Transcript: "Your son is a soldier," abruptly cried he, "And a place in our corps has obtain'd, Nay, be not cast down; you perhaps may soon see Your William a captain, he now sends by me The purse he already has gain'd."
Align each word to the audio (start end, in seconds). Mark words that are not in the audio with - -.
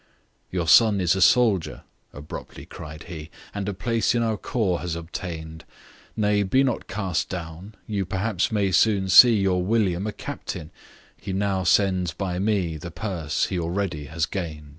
"Your 0.49 0.67
son 0.67 0.99
is 0.99 1.15
a 1.15 1.21
soldier," 1.21 1.83
abruptly 2.11 2.65
cried 2.65 3.03
he, 3.03 3.29
"And 3.53 3.69
a 3.69 3.73
place 3.75 4.15
in 4.15 4.23
our 4.23 4.35
corps 4.35 4.79
has 4.79 4.95
obtain'd, 4.95 5.63
Nay, 6.17 6.41
be 6.41 6.63
not 6.63 6.87
cast 6.87 7.29
down; 7.29 7.75
you 7.85 8.03
perhaps 8.03 8.51
may 8.51 8.71
soon 8.71 9.09
see 9.09 9.39
Your 9.39 9.63
William 9.63 10.07
a 10.07 10.11
captain, 10.11 10.71
he 11.15 11.33
now 11.33 11.63
sends 11.63 12.13
by 12.13 12.39
me 12.39 12.77
The 12.77 12.89
purse 12.89 13.45
he 13.45 13.59
already 13.59 14.05
has 14.05 14.25
gain'd." 14.25 14.69